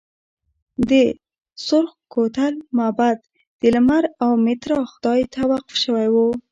[0.89, 0.91] د
[1.65, 3.17] سورخ کوتل معبد
[3.61, 6.15] د لمر او میترا خدای ته وقف شوی و